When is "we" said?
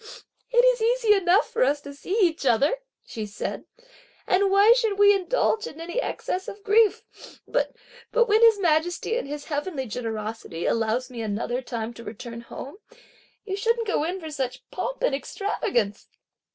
4.97-5.13